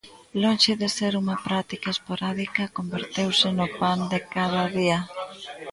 Lonxe 0.41 0.73
de 0.81 0.89
ser 0.97 1.13
unha 1.21 1.37
práctica 1.47 1.89
esporádica, 1.95 2.71
converteuse 2.77 3.47
no 3.57 3.67
pan 3.79 3.99
de 4.11 4.19
cada 4.33 4.63
día. 4.77 4.99